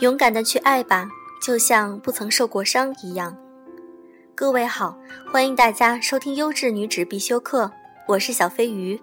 [0.00, 1.08] 勇敢的去爱吧，
[1.40, 3.34] 就像不曾受过伤一样。
[4.34, 4.98] 各位好，
[5.32, 7.72] 欢迎大家收听优质女纸必修课，
[8.06, 9.00] 我是小飞鱼。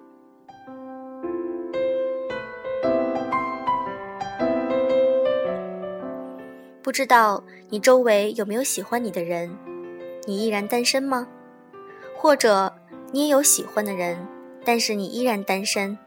[6.84, 9.50] 不知道你周围有没有喜欢你的人？
[10.28, 11.28] 你依然单身吗？
[12.16, 12.71] 或者
[13.12, 14.16] 你也有喜欢的人，
[14.63, 15.98] 但是你依然单身？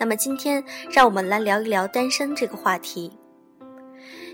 [0.00, 3.12] 那么今天让我们来聊一聊单身这个话题。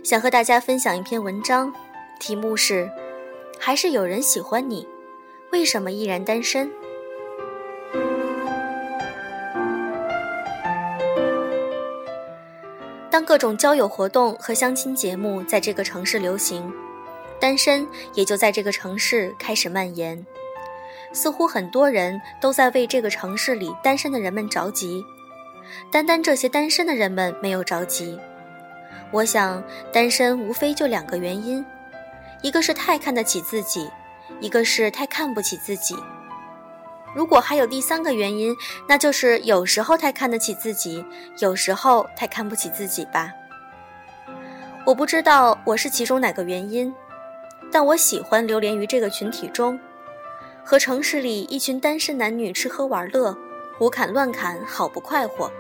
[0.03, 1.73] 想和大家分享一篇文章，
[2.19, 2.91] 题目是
[3.59, 4.87] “还是有人喜欢你，
[5.53, 6.71] 为什么依然单身？”
[13.11, 16.73] 当各种交友活动和相亲节目在这个城市流行，
[17.41, 20.25] 单身也就在这个城市开始蔓延。
[21.13, 25.05] 似乎很多人都在为这个城市里单身的人们着急，
[25.91, 28.17] 单单这些单身的人们没有着急。
[29.13, 31.65] 我想，单身无非就两个原因，
[32.43, 33.91] 一个是太看得起自己，
[34.41, 35.97] 一个是太看不起自己。
[37.13, 38.55] 如果还有第三个原因，
[38.89, 41.05] 那就是有时候太看得起自己，
[41.39, 43.33] 有时候太看不起自己吧。
[44.87, 46.95] 我不知道我是其中哪个原因，
[47.73, 49.79] 但我喜欢流连于这个群体中，
[50.65, 53.37] 和城市里一群单身男女吃喝玩乐，
[53.77, 55.51] 胡侃乱侃，好不快活。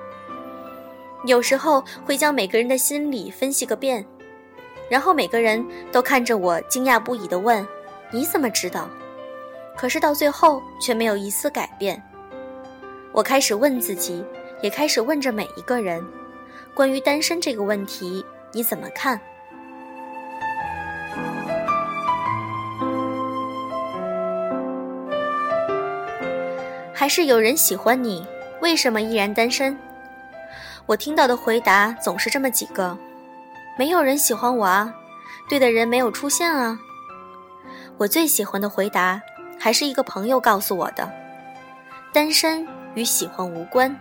[1.26, 4.04] 有时候会将每个人的心理分析个遍，
[4.88, 7.66] 然后每个人都看着我惊讶不已地问
[8.10, 8.88] ：“你怎么知道？”
[9.76, 12.02] 可是到最后却没有一丝改变。
[13.12, 14.24] 我开始问自己，
[14.62, 16.04] 也开始问着每一个人：
[16.74, 19.20] 关于单身这个问题，你怎么看？
[26.94, 28.26] 还是有人喜欢你？
[28.60, 29.76] 为什么依然单身？
[30.90, 32.98] 我听到的回答总是这么几个：
[33.78, 34.92] 没有人喜欢我啊，
[35.48, 36.76] 对的人没有出现啊。
[37.96, 39.22] 我最喜欢的回答
[39.56, 41.08] 还是一个朋友告诉我的：
[42.12, 43.96] 单身与喜欢无关。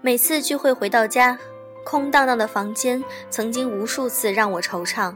[0.00, 1.36] 每次聚会回到家，
[1.84, 5.12] 空荡荡的房间曾经无数次让我惆怅。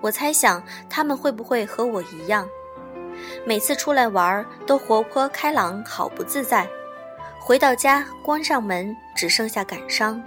[0.00, 2.48] 我猜想他们会不会和我一样？
[3.44, 6.68] 每次出来玩都活泼开朗，好不自在。
[7.38, 10.22] 回到家关上门，只剩下感伤，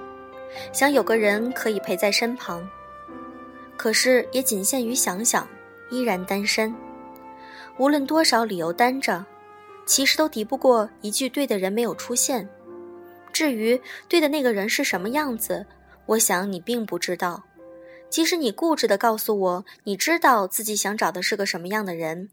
[0.72, 2.68] 想有个人可以陪在身旁。
[3.76, 5.48] 可是也仅限于想想，
[5.90, 6.74] 依然单身。
[7.78, 9.26] 无论多少理由单着，
[9.86, 12.48] 其实都敌不过一句对的人没有出现。
[13.32, 15.66] 至于对的那个人是什么样子，
[16.08, 17.44] 我想你并不知道。
[18.10, 22.30] 即使你固执地告诉我，你知道自己想找的是个什么样的人。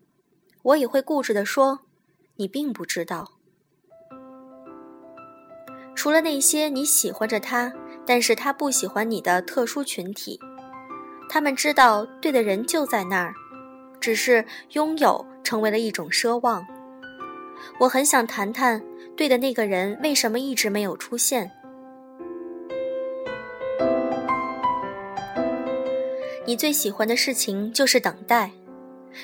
[0.64, 1.80] 我也会固执地说，
[2.36, 3.32] 你并不知道。
[5.94, 7.72] 除了那些你喜欢着他，
[8.06, 10.41] 但是他不喜欢你的特殊群体，
[11.28, 13.34] 他们知道对的人就在那儿，
[14.00, 16.66] 只是拥有成为了一种奢望。
[17.78, 18.82] 我很想谈谈
[19.14, 21.50] 对的那个人为什么一直没有出现。
[26.47, 28.50] 你最喜欢的事情就是等待。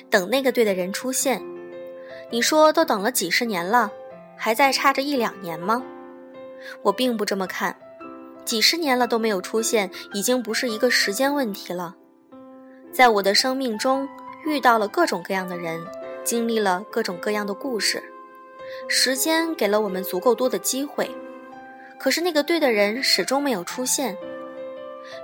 [0.08, 1.42] 等那个对的人出现，
[2.30, 3.90] 你说都等了几十年了，
[4.36, 5.82] 还在差着一两年吗？
[6.82, 7.76] 我并不这么看，
[8.44, 11.96] 几十年了都没有出现，已经不是一个时间问题了。
[12.92, 14.08] 在我的生命中
[14.44, 15.80] 遇到了各种各样的人，
[16.24, 18.02] 经历了各种各样的故事，
[18.88, 21.10] 时间给了我们足够多的机会，
[21.98, 24.16] 可是那个对的人始终没有出现。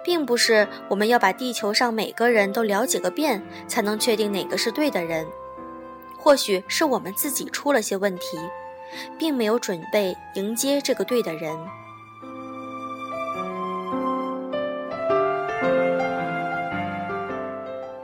[0.04, 5.26] 并不是我们要把地球上每个人都了解个遍，才能确定哪个是对的人。
[6.16, 8.38] 或许是我们自己出了些问题，
[9.16, 11.56] 并没有准备迎接这个对的人。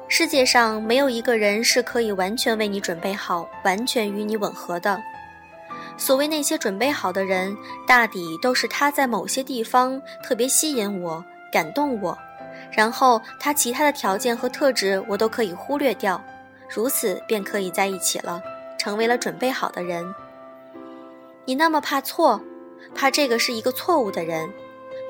[0.09, 5.03] 世界上没有一个人是可以完全为你准备好、完全与你吻合的。
[5.97, 11.25] 所谓那些准备好的人，大抵都是他在某些地方特别吸引我。
[11.53, 12.19] 感动我，
[12.73, 16.25] 然后他其他的条件和特质我都可以忽略掉，
[16.69, 18.43] 如此便可以在一起了，
[18.79, 20.15] 成为了准备好的人。
[21.45, 22.41] 你那么怕错，
[22.95, 24.51] 怕这个是一个错误的人，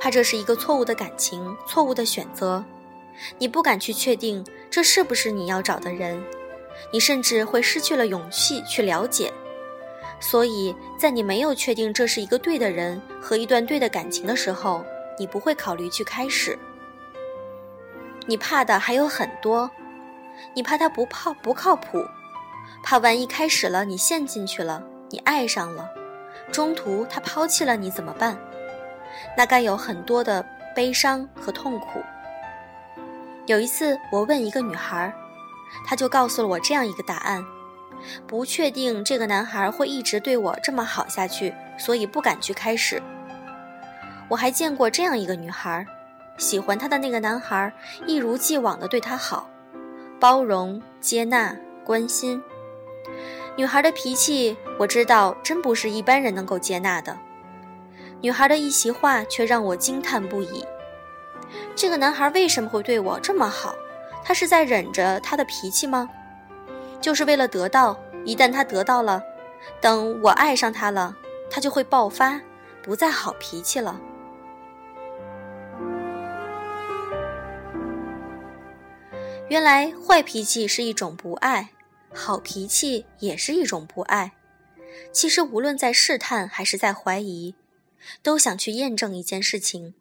[0.00, 2.64] 怕这是一个错误的感情，错误的选择，
[3.38, 6.20] 你不敢去确定这是不是你要找的人，
[6.92, 9.32] 你甚至会失去了勇气去了解。
[10.18, 14.84] 所以在你没有确定这是一个对的人和一段对的感情的时候。
[15.18, 16.58] 你不会考虑去开始，
[18.26, 19.70] 你怕的还有很多，
[20.54, 22.04] 你怕他不靠不靠谱，
[22.82, 25.90] 怕万一开始了你陷进去了，你爱上了，
[26.50, 28.38] 中途他抛弃了你怎么办？
[29.36, 30.44] 那该有很多的
[30.74, 32.02] 悲伤和痛苦。
[33.46, 35.12] 有一次，我问一个女孩，
[35.86, 37.44] 她就告诉了我这样一个答案：
[38.26, 43.02] 不确定这个男孩会一直对我这么好下去，所以不敢去开始。
[44.32, 45.86] 我还见过这样一个女孩，
[46.38, 47.70] 喜欢她的那个男孩
[48.06, 49.46] 一如既往地对她好，
[50.18, 52.42] 包容、接纳、关心。
[53.56, 57.14] 女孩的脾气，我知道真不是一般人能够接纳的。
[58.22, 60.64] 女孩的一席话却让我惊叹不已。
[61.76, 63.74] 这个男孩为什么会对我这么好？
[64.24, 66.08] 他是在忍着他的脾气吗？
[67.02, 67.94] 就是为了得到？
[68.24, 69.22] 一旦他得到了，
[69.78, 71.14] 等我爱上他了，
[71.50, 72.40] 他就会爆发，
[72.82, 74.00] 不再好脾气了。
[79.52, 81.72] 原来坏脾气是一种不爱，
[82.10, 84.32] 好脾气也是一种不爱。
[85.12, 87.54] 其实无论在试探还是在怀疑，
[88.22, 89.92] 都想去验证一件事情。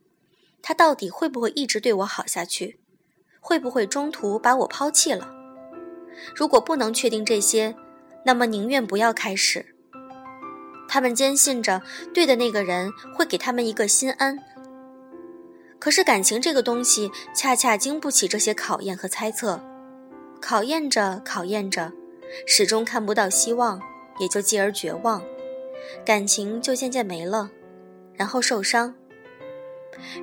[0.62, 2.80] 他到底会不会一直对我好下去？
[3.42, 5.30] 会不会中途把我抛弃了？
[6.34, 7.76] 如果不能确定这些，
[8.24, 9.76] 那么宁愿不要开始。
[10.88, 11.82] 他们坚信着
[12.14, 14.40] 对的那个人会给他们一个心安。
[15.82, 19.60] 可是感情这个东西，恰恰经不起这些考验和猜测。
[20.40, 21.92] 考验着，考验着，
[22.46, 23.82] 始终看不到希望，
[24.20, 25.24] 也就继而绝望，
[26.06, 27.50] 感情就渐渐没了，
[28.14, 28.94] 然后受伤。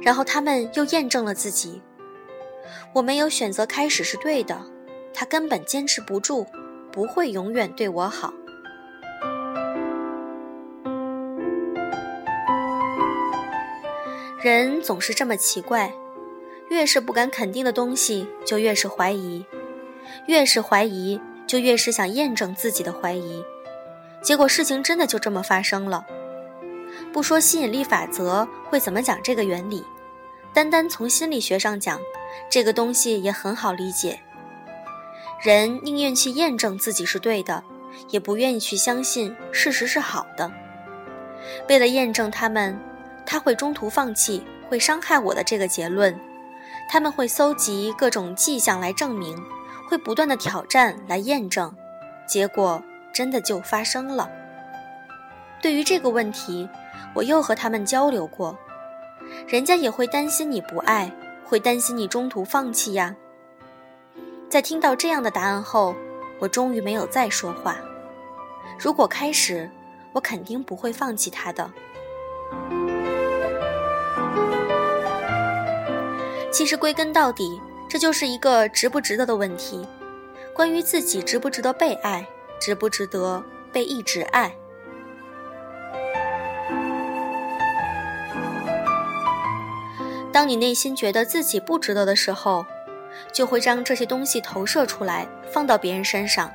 [0.00, 1.82] 然后他们又验证了自己，
[2.94, 4.64] 我没有选择开始是对的，
[5.12, 6.46] 他根本坚持不住，
[6.92, 8.32] 不会永远对我好。
[14.40, 15.92] 人总是这么奇怪，
[16.68, 19.44] 越是不敢肯定的东西，就越是怀疑，
[20.26, 23.42] 越是怀疑，就越是想验证自己的怀疑，
[24.22, 26.06] 结果事情真的就这么发生了。
[27.12, 29.84] 不说吸引力法则会怎么讲这个原理，
[30.54, 31.98] 单单从心理学上讲，
[32.48, 34.20] 这个东西也很好理解。
[35.42, 37.64] 人宁愿去验证自己是对的，
[38.10, 40.52] 也不愿意去相信事实是好的。
[41.68, 42.78] 为了验证他们，
[43.28, 46.18] 他会中途放弃，会伤害我的这个结论，
[46.88, 49.36] 他们会搜集各种迹象来证明，
[49.86, 51.76] 会不断的挑战来验证，
[52.26, 52.82] 结果
[53.12, 54.30] 真的就发生了。
[55.60, 56.66] 对于这个问题。
[57.14, 58.56] 我又和他们交流过，
[59.48, 61.10] 人家也会担心你不爱，
[61.44, 63.16] 会担心你中途放弃呀。
[64.48, 65.96] 在听到这样的答案后，
[66.38, 67.78] 我终于没有再说话。
[68.78, 69.68] 如果开始，
[70.12, 71.68] 我肯定不会放弃他的。
[76.50, 79.86] 其实归根到底，这就是一个值不值得的问题，
[80.52, 82.26] 关于自己值不值得被爱，
[82.60, 83.42] 值不值得
[83.72, 84.52] 被一直爱。
[90.32, 92.64] 当你内心觉得自己不值得的时候，
[93.32, 96.50] 就会将这些东西投射出来，放到别人身上。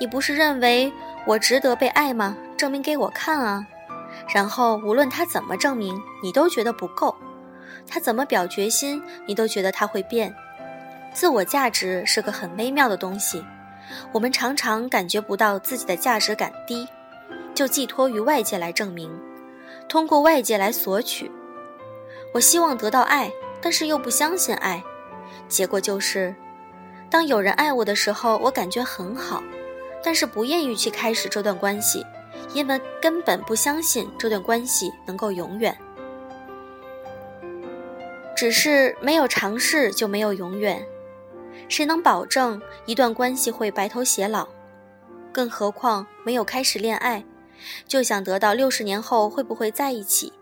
[0.00, 0.92] 你不是认为
[1.26, 2.36] 我值得被爱吗？
[2.56, 3.66] 证明给我看啊！
[4.34, 7.14] 然后无论他怎么证明，你都觉得不够；
[7.86, 10.34] 他怎么表决心，你都觉得他会变。
[11.12, 13.44] 自我价值是个很微妙的东西，
[14.12, 16.86] 我们常常感觉不到自己的价值感低，
[17.54, 19.10] 就寄托于外界来证明，
[19.88, 21.30] 通过外界来索取。
[22.34, 23.30] 我希望得到爱，
[23.62, 24.82] 但是又不相信爱，
[25.48, 26.34] 结果就是，
[27.08, 29.42] 当有人爱我的时候，我感觉很好，
[30.02, 32.04] 但是不愿意去开始这段关系，
[32.52, 35.74] 因为根本不相信这段关系能够永远。
[38.36, 40.86] 只是没有尝试就没有永远，
[41.70, 44.46] 谁能保证一段关系会白头偕老？
[45.32, 47.24] 更何况没有开始恋爱，
[47.88, 50.34] 就想得到六十年后会不会在一起？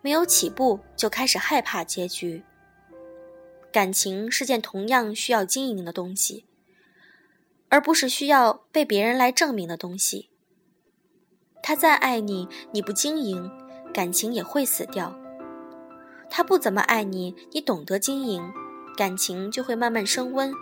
[0.00, 2.42] 没有起步就开始害怕结局。
[3.70, 6.46] 感情是件同样需要经营的东西，
[7.68, 10.30] 而不是需要被别人来证明的东西。
[11.62, 13.50] 他再爱你，你不经营，
[13.92, 15.14] 感情也会死掉。
[16.30, 18.42] 他不怎么爱你，你懂得经营，
[18.96, 20.52] 感情就会慢慢升温，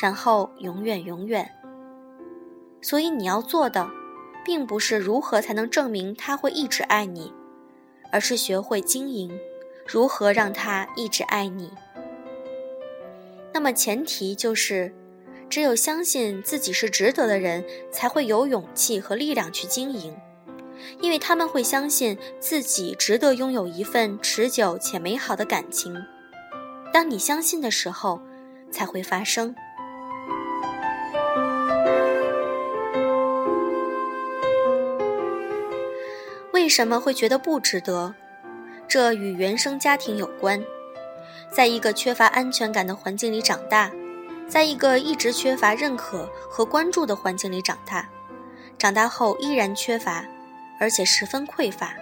[0.00, 1.50] 然后永远永远。
[2.82, 3.90] 所以你要做的，
[4.44, 7.32] 并不是如何才能证明他会一直爱你。
[8.12, 9.36] 而是学会经营，
[9.84, 11.68] 如何让他一直爱你。
[13.52, 14.94] 那么前提就是，
[15.50, 20.14] 只有相信自己是值得的人，才会有勇气和力量去经营，
[21.00, 25.94] 因为他们会相信自己值得拥有一份持久且美好的感情。
[26.92, 28.20] 当你相信的时候，
[28.70, 29.54] 才会发生。
[36.52, 38.14] 为什么会觉得不值得？
[38.86, 40.62] 这与原生家庭有关。
[41.50, 43.90] 在一个缺乏安全感的环境里长大，
[44.48, 48.08] 在一个一直缺乏认可和关注的环境里长大，
[48.78, 50.24] 长大后依然缺乏，
[50.78, 51.94] 而且十分匮乏，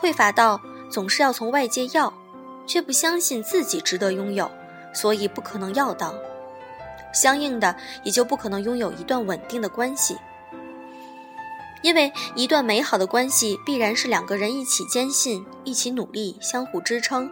[0.00, 0.60] 匮乏到
[0.90, 2.12] 总是要从外界要，
[2.66, 4.50] 却不相信自己值得拥有，
[4.92, 6.14] 所以不可能要到。
[7.12, 10.16] 相应的，也就不可能拥有一段稳定的关系。
[11.80, 17.30] 因为一段美好的关系必然是两个人一起坚信、一起努力、相互支撑。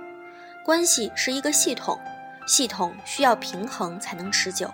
[0.65, 1.99] 关系是一个系统，
[2.47, 4.71] 系统需要平衡才能持久。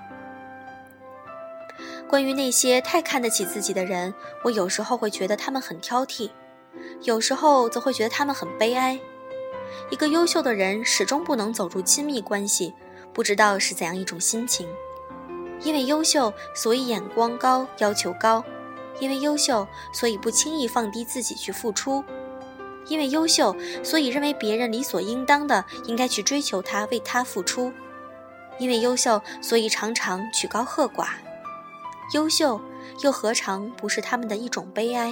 [2.12, 4.12] 关于那些太看得起自己的人，
[4.45, 6.28] 我有时候会觉得他们很挑剔，
[7.04, 9.00] 有时候则会觉得他们很悲哀。
[9.88, 12.75] 一个优秀的人始终不能走入亲密关系，
[13.14, 14.69] 不知道是怎样一种心情。
[15.62, 18.45] 因为优秀，所以眼光高，要求高。
[19.00, 22.04] 因为优秀，所以不轻易放低自己去付出；
[22.88, 27.73] 因为优秀，所以认为别人理所应当的应该去追求他，为他付出；
[28.59, 31.07] 因为优秀，所以常常曲高和寡。
[32.12, 32.61] 优秀，
[33.00, 35.11] 又何尝不是他们的一种悲哀？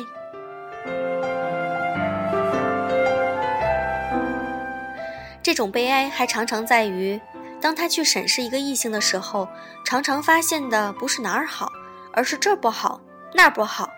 [5.42, 7.18] 这种悲哀还常常在于，
[7.58, 9.48] 当他去审视一个异性的时候，
[9.84, 11.72] 常常发现的不是哪儿好，
[12.12, 13.00] 而是这不好。
[13.32, 13.88] 那不好，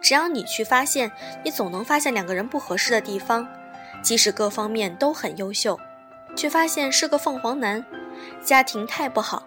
[0.00, 1.10] 只要你去发现，
[1.44, 3.48] 你总能发现两个人不合适的地方，
[4.00, 5.80] 即使各方面都很优秀，
[6.36, 7.84] 却发现是个凤凰男，
[8.40, 9.42] 家庭太不好，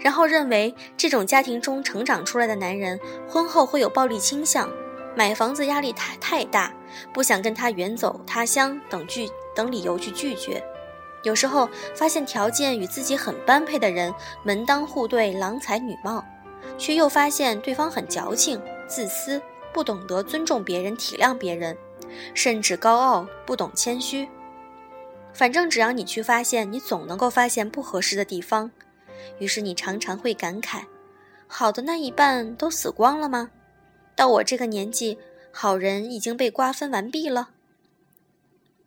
[0.00, 4.70] 然后认为这种家庭中成长出来的男人婚后会有暴力倾向，
[5.16, 6.72] 买房子压力太太大，
[7.12, 10.62] 不想跟他远走他乡等拒等理由去拒绝，
[11.24, 14.14] 有时候发现条件与自己很般配的人
[14.44, 16.24] 门当户对，郎才女貌，
[16.78, 18.60] 却又发现对方很矫情。
[18.86, 21.76] 自私，不懂得尊重别人、体谅别人，
[22.32, 24.26] 甚至高傲，不懂谦虚。
[25.34, 28.70] 反正只要你去发现，你总能够发现不合适的地方。
[29.38, 30.84] 于是你常常会感慨：
[31.46, 33.50] 好的那一半都死光了吗？
[34.14, 35.18] 到我这个年纪，
[35.52, 37.50] 好人已经被瓜分完毕了。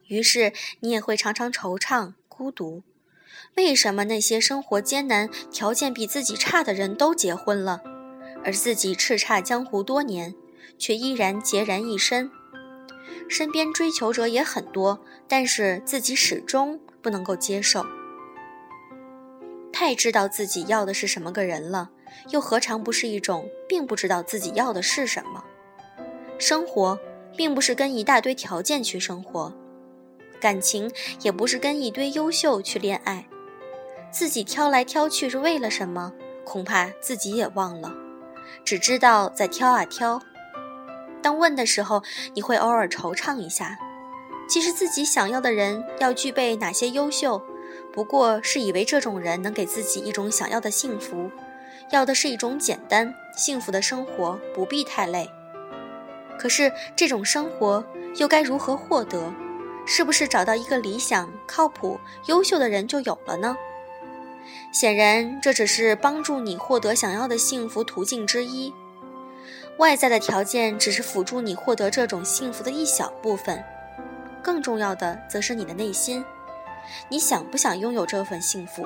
[0.08, 2.84] 于是你也会常常惆怅、孤独。
[3.56, 7.82] 为什么那些生活艰难、条件比自己差的人都结婚了？
[8.44, 10.36] 而自己叱咤江湖多年，
[10.78, 12.30] 却依然孑然一身。
[13.30, 17.86] 身边追求者也很多，但是自己始终不能够接受。
[19.82, 21.90] 太知道自己要的是什么个人了，
[22.30, 25.44] 又何尝不是一种并不知道自己要的是什么？
[26.38, 27.00] 生活
[27.36, 29.52] 并不是跟一大堆条件去生活，
[30.40, 33.26] 感情也不是跟一堆优秀去恋爱。
[34.12, 36.14] 自己挑来挑去是为了什么？
[36.46, 37.92] 恐怕自己也忘了。
[38.64, 40.22] 只知道在挑啊挑，
[41.24, 42.04] 当问的时候，
[42.36, 43.80] 你会偶尔惆怅一下。
[44.48, 47.42] 其实自己想要的人要具备哪些优秀，
[47.94, 51.30] 不过是以为这种人能给自己一种想要的幸福，
[51.92, 55.30] 要的是一种简单幸福的生活，不必太累。
[56.40, 57.84] 可是这种生活
[58.16, 59.32] 又该如何获得？
[59.86, 63.58] 是不是找到一个理想、靠谱、优秀的人就有了呢？
[64.72, 68.74] 显然，这只是帮助你获得想要的幸福途径之一。
[69.78, 73.64] 外在的条件只是辅助你获得这种幸福的一小部分，
[74.42, 76.24] 更重要的则是你的内心。
[77.10, 78.86] 你想不想拥有这份幸福？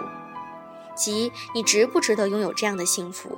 [0.95, 3.37] 即你值不值得拥有这样的幸福？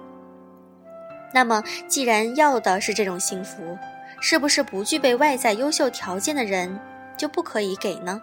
[1.34, 3.78] 那么，既然要的是这种幸福，
[4.22, 6.80] 是不是不具备外在优秀条件的人
[7.18, 8.22] 就不可以给呢？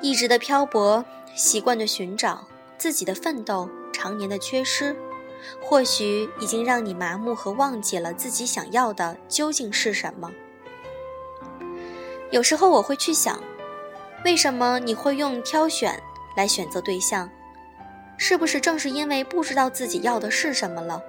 [0.00, 1.04] 一直的漂泊。
[1.34, 4.96] 习惯的寻找，自己的奋斗，常年的缺失，
[5.62, 10.32] 或许已经让你麻木和忘记了自己想要的究竟是什么。
[12.32, 13.40] 有时候我会去想，
[14.24, 16.00] 为什么你会用挑选
[16.36, 17.30] 来选择对象？
[18.16, 21.02] 是不是正是因为不知道自己要的是什么了？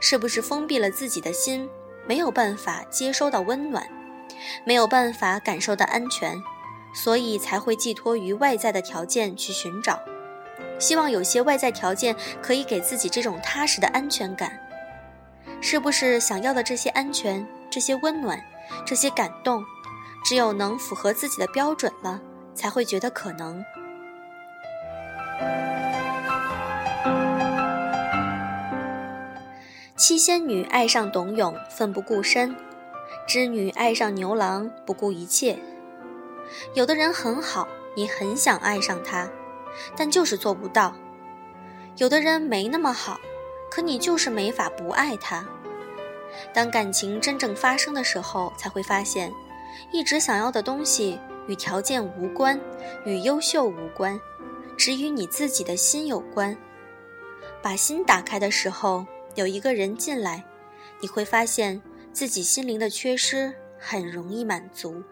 [0.00, 1.68] 是不是封闭了自己的心，
[2.06, 3.86] 没有办法接收到温暖，
[4.64, 6.40] 没有办法感受到安全？
[6.94, 10.00] 所以才会寄托于外在的条件去寻找，
[10.78, 14.58] 希望有些外在条件可以给自己这种踏实的安全感。
[15.60, 18.42] 是不是想要的这些安全、这些温暖、
[18.86, 19.62] 这些感动，
[20.24, 22.18] 只有能符合自己的标准了，
[22.58, 23.64] 才会觉得可能？
[29.94, 32.56] 七仙女爱上董永，奋不顾身；
[33.28, 35.56] 织女爱上牛郎，不顾一切。
[36.74, 39.28] 有的人很好，你很想爱上他，
[39.96, 40.94] 但就是做不到；
[41.96, 43.20] 有的人没那么好，
[43.70, 45.46] 可你就是没法不爱他。
[46.52, 49.32] 当感情真正发生的时候，才会发现，
[49.92, 52.60] 一直想要的东西与条件无关，
[53.04, 54.20] 与优秀无关，
[54.76, 56.56] 只与你自己的心有关。
[57.60, 60.44] 把心打开的时候，有一个人进来，
[61.00, 65.02] 你会发现自己心灵的缺失很容易满足。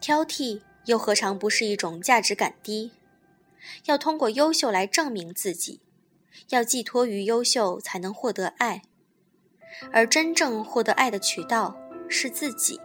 [0.00, 2.92] 挑剔又何尝不是一种价值感低？
[3.86, 5.80] 要通过优秀来证明自己，
[6.50, 8.82] 要寄托于优秀才能获得爱，
[9.90, 11.76] 而真正获得爱的渠道
[12.08, 12.80] 是自己，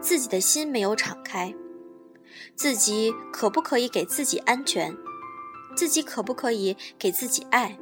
[0.00, 1.54] 自己的心没有敞开，
[2.54, 4.96] 自己可不可以给自己安全？
[5.76, 7.78] 自己可不可以给自己爱？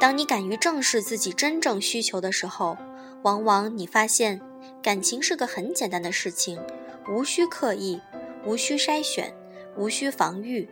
[0.00, 2.76] 当你敢于正视自己真正需求的时候，
[3.22, 4.40] 往往你发现，
[4.82, 6.58] 感情是个很简单的事情。
[7.08, 8.00] 无需刻意，
[8.46, 9.34] 无需筛选，
[9.76, 10.68] 无需防御，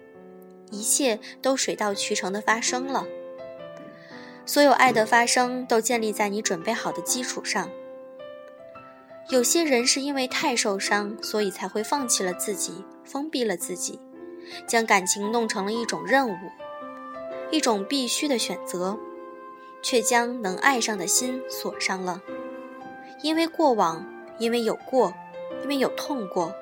[0.71, 3.05] 一切都水到渠成的发生了。
[4.47, 7.69] 所有爱的发生都建立在你准备好的基础上。
[9.31, 13.99] 有些人是因为太受伤，所以才会放弃了自己，封闭了自己，
[14.67, 16.37] 将感情弄成了一种任务，
[17.51, 18.99] 一种必须的选择，
[19.83, 22.21] 却将能爱上的心锁上了。
[23.23, 24.05] 因为过往，
[24.39, 25.15] 因为有过。
[25.63, 26.55] 因为有痛过，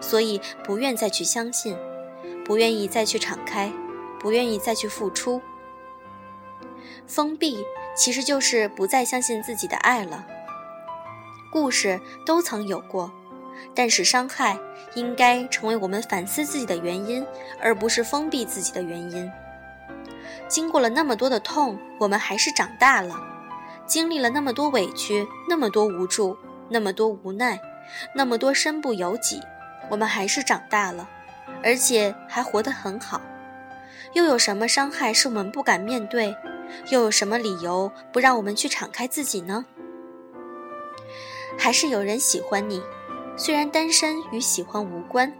[0.00, 1.76] 所以不愿再去相信，
[2.44, 3.72] 不愿意再去敞开，
[4.20, 5.42] 不愿意再去付出。
[7.08, 7.64] 封闭
[7.96, 10.24] 其实就是不再相信自己的爱了。
[11.50, 13.10] 故事都曾有过，
[13.74, 14.58] 但是伤害
[14.94, 17.24] 应该成为我们反思自己的原因，
[17.60, 19.30] 而不是封闭自己的原因。
[20.48, 23.14] 经过了那么多的痛，我们还是长大了；
[23.86, 26.36] 经历了那么多委屈，那么多无助，
[26.68, 27.58] 那么多无奈。
[28.14, 29.40] 那么多身不由己，
[29.88, 31.08] 我们还是长大了，
[31.62, 33.20] 而且还活得很好。
[34.12, 36.36] 又有什么伤害是我们不敢面对？
[36.90, 39.64] 又有什么理由不让我们去敞开自己呢？
[41.58, 42.82] 还是有人喜欢你，
[43.36, 45.32] 虽然单身与喜欢无关，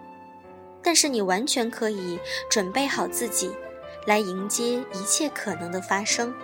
[0.83, 2.19] 但是你完全可以
[2.51, 3.51] 准备好自己，
[4.07, 6.35] 来迎接一切可能的发生。